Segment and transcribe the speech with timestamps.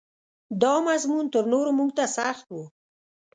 [0.61, 2.57] دا مضمون تر نورو موږ ته سخت و.